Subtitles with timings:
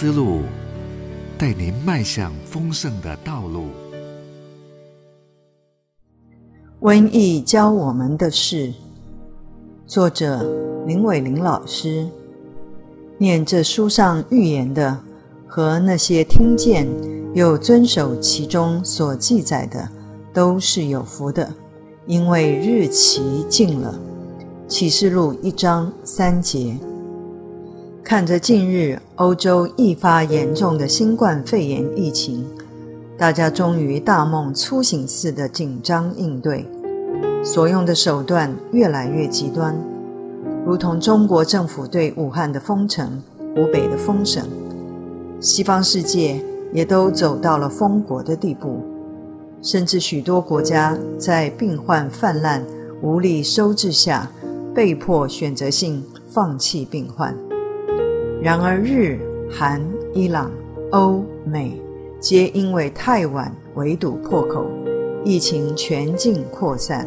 [0.00, 0.40] 思路，
[1.36, 3.66] 带您迈向丰盛的道路。
[6.80, 8.72] 瘟疫教我们的事，
[9.86, 10.42] 作者
[10.86, 12.08] 林伟玲老师
[13.18, 14.98] 念这书上预言的，
[15.46, 16.88] 和那些听见
[17.34, 19.86] 又遵守其中所记载的，
[20.32, 21.52] 都是有福的，
[22.06, 24.00] 因为日期近了。
[24.66, 26.74] 启示录一章三节。
[28.10, 32.44] 看着近日欧洲愈发严重的新冠肺炎疫情，
[33.16, 36.66] 大家终于大梦初醒似的紧张应对。
[37.44, 39.80] 所用的手段越来越极端，
[40.66, 43.22] 如同中国政府对武汉的封城、
[43.54, 44.42] 湖北的封省，
[45.38, 48.80] 西方世界也都走到了封国的地步，
[49.62, 52.60] 甚至许多国家在病患泛滥、
[53.02, 54.28] 无力收治下，
[54.74, 57.32] 被迫选择性放弃病患。
[58.42, 59.18] 然而，日、
[59.50, 59.82] 韩、
[60.14, 60.50] 伊朗、
[60.92, 61.78] 欧、美
[62.18, 64.64] 皆因为太晚围堵破口，
[65.22, 67.06] 疫情全境扩散。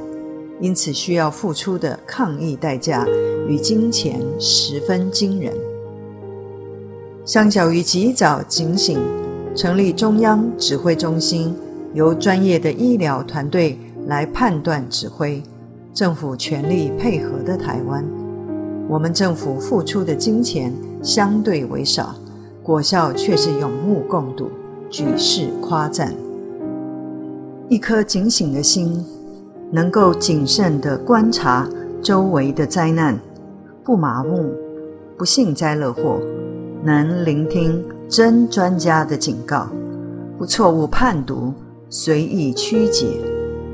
[0.59, 3.08] 因此，需要付出的抗疫代价
[3.48, 5.52] 与金钱十分惊人。
[7.25, 9.00] 相较于及早警醒、
[9.56, 11.56] 成立中央指挥中心，
[11.95, 15.42] 由专业的医疗团队来判断指挥，
[15.95, 18.06] 政府全力配合的台湾，
[18.88, 20.72] 我们政府付出的金钱
[21.04, 22.16] 相对为少，
[22.64, 24.50] 果效却是有目共睹，
[24.90, 26.12] 举世夸赞。
[27.70, 29.06] 一颗警醒的心。
[29.72, 31.68] 能够谨慎地观察
[32.00, 33.20] 周围的灾难，
[33.84, 34.54] 不麻木，
[35.18, 36.20] 不幸灾乐祸，
[36.84, 39.68] 能聆听真专家的警告，
[40.38, 41.52] 不错误判读，
[41.90, 43.18] 随意曲解，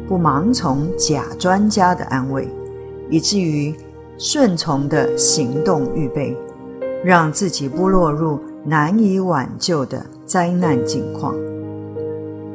[0.07, 2.47] 不盲从假专家的安慰，
[3.09, 3.75] 以至于
[4.17, 6.33] 顺从的行动预备，
[7.03, 11.33] 让自己不落入难以挽救的灾难境况。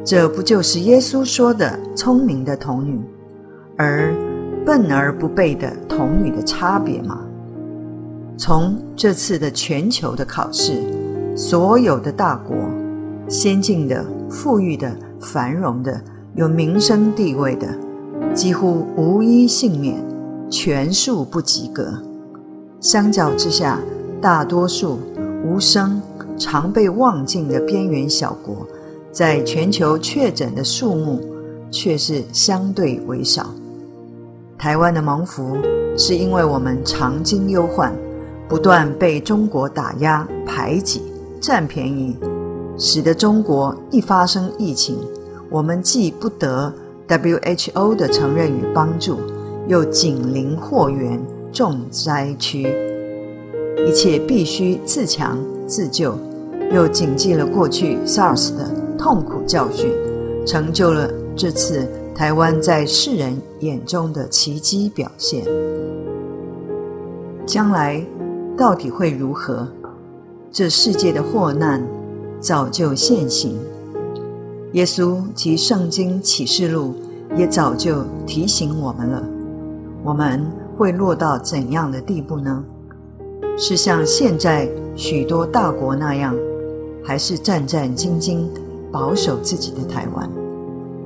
[0.05, 3.01] 这不就是耶稣说的聪明的童女？
[3.77, 4.15] 而
[4.65, 7.21] 笨而不备的童女的差别吗？
[8.37, 10.83] 从这次的全球的考试，
[11.37, 12.57] 所有的大国，
[13.29, 16.01] 先进的、富裕的、繁荣的、
[16.35, 17.69] 有民生地位的，
[18.35, 19.97] 几乎无一幸免，
[20.51, 22.03] 全数不及格。
[22.81, 23.79] 相较之下，
[24.25, 25.01] 大多数
[25.45, 26.01] 无声、
[26.39, 28.67] 常被忘记的边缘小国，
[29.13, 31.21] 在全球确诊的数目
[31.71, 33.51] 却是相对为少。
[34.57, 35.59] 台湾的蒙福，
[35.95, 37.95] 是因为我们常经忧患，
[38.49, 41.03] 不断被中国打压、排挤、
[41.39, 42.17] 占便宜，
[42.79, 44.97] 使得中国一发生疫情，
[45.51, 46.73] 我们既不得
[47.09, 49.19] WHO 的承认与帮助，
[49.69, 51.21] 又紧邻祸源
[51.53, 52.75] 重灾区，
[53.87, 56.19] 一切必须自强自救，
[56.73, 59.93] 又谨记了过去 SARS 的痛苦教训，
[60.47, 61.89] 成就了这次。
[62.15, 65.45] 台湾在世人眼中的奇迹表现，
[67.45, 68.01] 将来
[68.57, 69.67] 到底会如何？
[70.53, 71.85] 这世界的祸难
[72.39, 73.59] 早就现形，
[74.75, 76.95] 耶稣及圣经启示录
[77.37, 79.21] 也早就提醒我们了。
[80.05, 80.47] 我们
[80.79, 82.65] 会落到怎样的地步呢？
[83.57, 86.35] 是像现在许多大国那样，
[87.03, 88.47] 还是战战兢兢
[88.91, 90.29] 保守自己的台湾？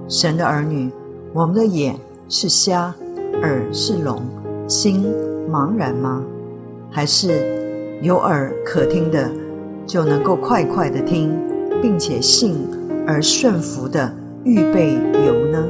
[0.09, 0.91] 神的儿女。
[1.34, 1.94] 我们的眼
[2.31, 2.94] 是瞎，
[3.42, 4.22] 耳是聋，
[4.66, 5.04] 心
[5.50, 6.25] 茫然吗？
[6.91, 9.30] 还是有耳可听的，
[9.86, 11.38] 就能够快快的听，
[11.82, 12.66] 并且信
[13.06, 14.10] 而顺服的
[14.42, 14.94] 预备
[15.26, 15.69] 有呢？